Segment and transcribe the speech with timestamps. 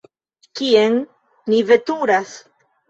[0.61, 0.97] Kien
[1.53, 2.37] ni veturas?